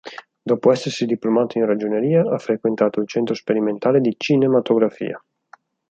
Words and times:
Dopo 0.41 0.71
essersi 0.71 1.05
diplomato 1.05 1.59
in 1.59 1.67
ragioneria 1.67 2.27
ha 2.27 2.39
frequentato 2.39 3.01
il 3.01 3.07
Centro 3.07 3.35
Sperimentale 3.35 4.01
di 4.01 4.15
Cinematografia. 4.17 5.23